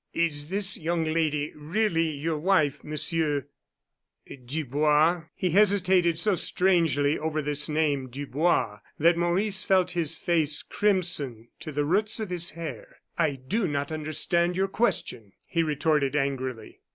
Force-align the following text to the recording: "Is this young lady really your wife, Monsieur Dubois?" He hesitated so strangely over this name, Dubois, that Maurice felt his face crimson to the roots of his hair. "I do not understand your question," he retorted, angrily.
"Is 0.15 0.47
this 0.47 0.79
young 0.79 1.05
lady 1.05 1.53
really 1.53 2.09
your 2.09 2.39
wife, 2.39 2.83
Monsieur 2.83 3.45
Dubois?" 4.45 5.25
He 5.35 5.51
hesitated 5.51 6.17
so 6.17 6.33
strangely 6.33 7.19
over 7.19 7.39
this 7.39 7.69
name, 7.69 8.09
Dubois, 8.09 8.79
that 8.97 9.15
Maurice 9.15 9.63
felt 9.63 9.91
his 9.91 10.17
face 10.17 10.63
crimson 10.63 11.49
to 11.59 11.71
the 11.71 11.85
roots 11.85 12.19
of 12.19 12.31
his 12.31 12.49
hair. 12.57 12.97
"I 13.19 13.33
do 13.33 13.67
not 13.67 13.91
understand 13.91 14.57
your 14.57 14.67
question," 14.69 15.33
he 15.45 15.61
retorted, 15.61 16.15
angrily. 16.15 16.79